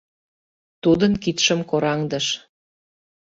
[0.83, 2.25] Тудын кидшым кораҥдыш.